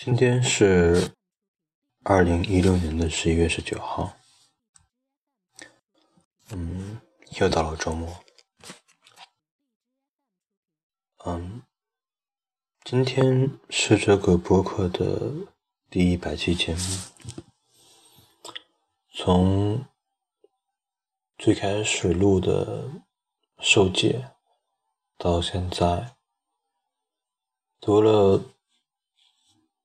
[0.00, 1.12] 今天是
[2.04, 4.16] 二零一六年的十一月十九号，
[6.50, 7.00] 嗯，
[7.40, 8.16] 又到了周末，
[11.24, 11.64] 嗯，
[12.84, 15.32] 今天是这个播客的
[15.90, 18.52] 第一百期节目，
[19.12, 19.84] 从
[21.36, 22.88] 最开始录的
[23.58, 24.30] 受戒
[25.16, 26.16] 到现在，
[27.80, 28.54] 读了。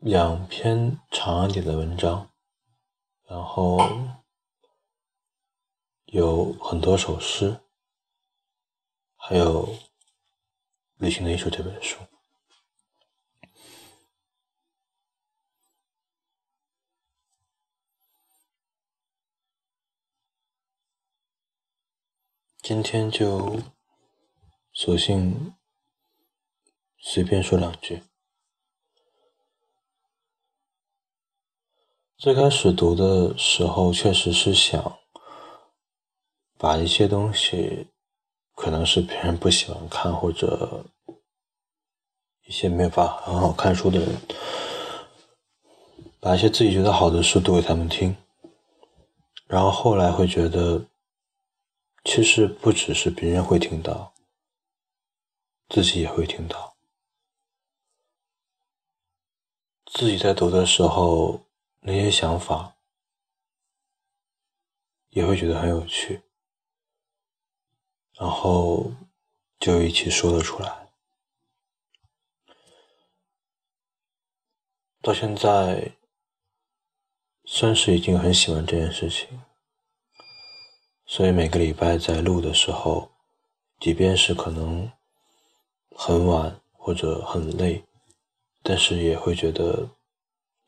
[0.00, 2.30] 两篇长一点的文章，
[3.24, 3.78] 然后
[6.04, 7.60] 有很多首诗，
[9.16, 9.66] 还有
[10.98, 11.98] 《旅行的艺术》这本书。
[22.58, 23.60] 今天就
[24.72, 25.54] 索性
[26.98, 28.02] 随便说两句。
[32.18, 34.98] 最开始读的时候，确实是想
[36.56, 37.88] 把一些东西，
[38.54, 40.86] 可能是别人不喜欢看，或者
[42.46, 44.16] 一些没法很好看书的人，
[46.18, 48.16] 把一些自己觉得好的书读给他们听。
[49.46, 50.86] 然后后来会觉得，
[52.04, 54.14] 其实不只是别人会听到，
[55.68, 56.76] 自己也会听到。
[59.84, 61.45] 自己在读的时候。
[61.88, 62.74] 那些想法
[65.10, 66.20] 也会觉得很有趣，
[68.18, 68.90] 然后
[69.60, 70.88] 就一起说了出来。
[75.00, 75.92] 到现在
[77.44, 79.40] 算是已经很喜欢这件事情，
[81.04, 83.12] 所以每个礼拜在录的时候，
[83.78, 84.90] 即便是可能
[85.94, 87.84] 很晚或者很累，
[88.64, 89.88] 但是也会觉得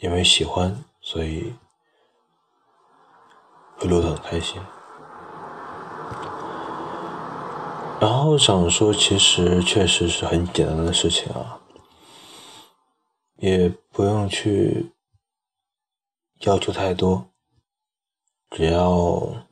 [0.00, 0.84] 因为喜欢。
[1.06, 1.54] 所以
[3.76, 4.58] 会录得很开心，
[8.00, 11.60] 然后想说，其实确实是很简单的事情啊，
[13.36, 14.94] 也不用去
[16.38, 17.28] 要求太多，
[18.48, 19.44] 只要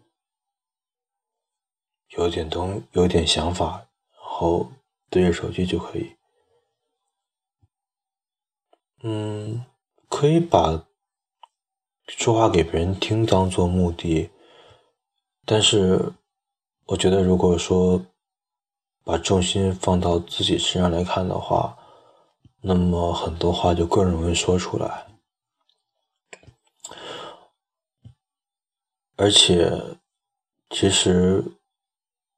[2.17, 4.73] 有点东有点想法，然后
[5.11, 6.17] 对着手机就可以，
[9.03, 9.67] 嗯，
[10.09, 10.87] 可以把。
[12.09, 14.31] 说话给别人听当做目的，
[15.45, 16.13] 但是
[16.87, 18.05] 我觉得，如果说
[19.05, 21.77] 把重心放到自己身上来看的话，
[22.61, 25.07] 那么很多话就更容易说出来，
[29.17, 29.97] 而且
[30.71, 31.45] 其实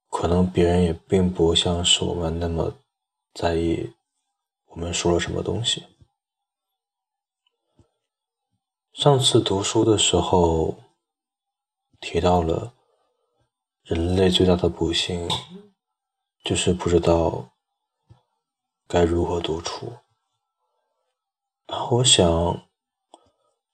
[0.09, 2.75] 可能别人也并不像是我们那么
[3.35, 3.93] 在意
[4.67, 5.85] 我们说了什么东西。
[8.95, 10.77] 上次读书的时候
[11.99, 12.73] 提到了，
[13.83, 15.29] 人类最大的不幸
[16.45, 17.51] 就是不知道
[18.87, 19.95] 该如何独处。
[21.67, 22.63] 然后我想，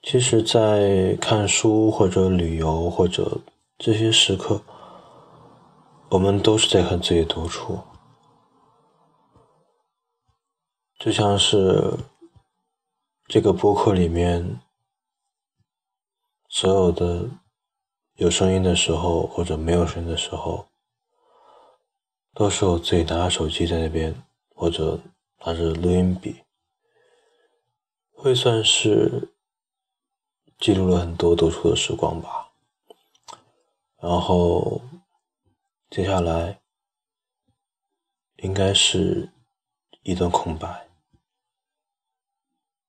[0.00, 3.42] 其实，在看书或者旅游或者
[3.76, 4.62] 这些时刻，
[6.08, 7.78] 我们都是在和自己独处，
[10.98, 11.98] 就像是
[13.28, 14.62] 这个播客里面。
[16.53, 17.31] 所有的
[18.15, 20.66] 有声音的时候，或者没有声音的时候，
[22.34, 25.00] 都是我自己拿着手机在那边，或者
[25.47, 26.43] 拿着录音笔，
[28.11, 29.33] 会算是
[30.59, 32.50] 记录了很多独处的时光吧。
[33.99, 34.82] 然后
[35.88, 36.61] 接下来
[38.38, 39.31] 应该是
[40.03, 40.88] 一段空白，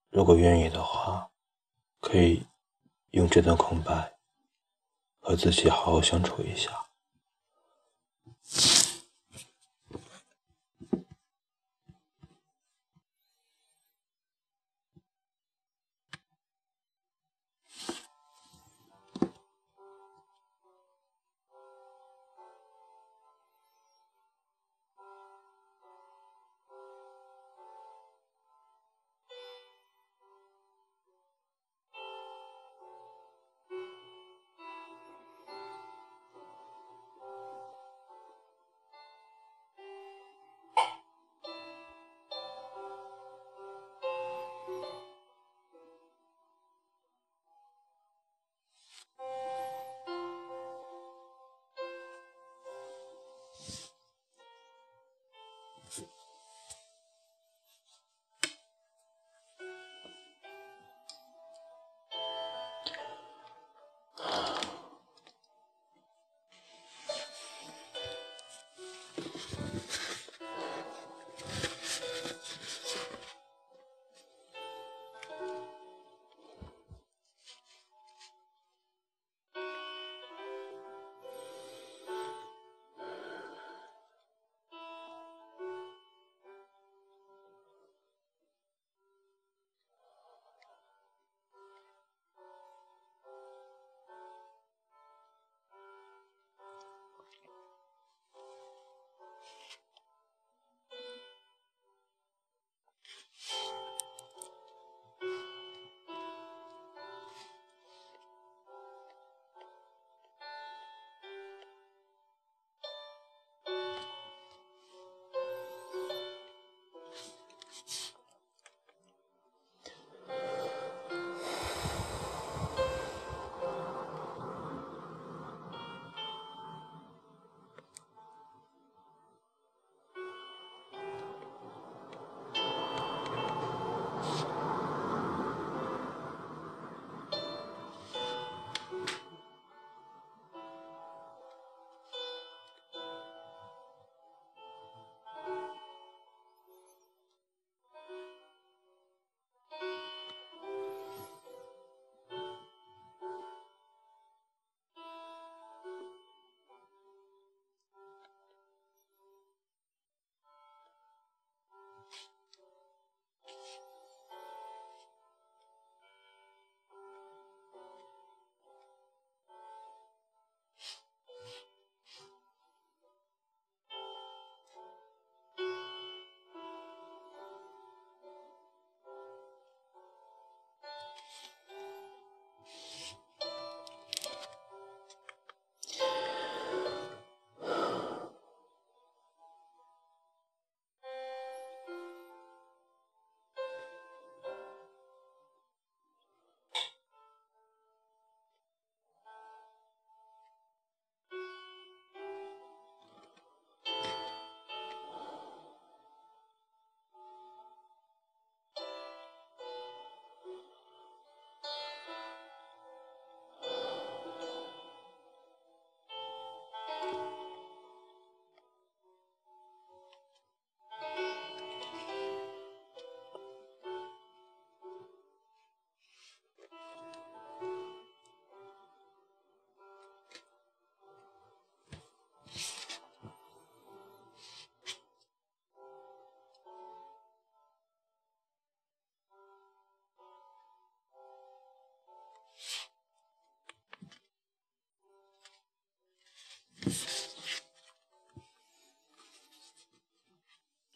[0.09, 1.29] 如果愿意的话，
[1.99, 2.47] 可以。
[3.11, 4.17] 用这段空白
[5.19, 6.90] 和自己好好相处一下。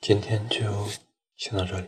[0.08, 0.62] 今天就
[1.36, 1.88] 先到这里，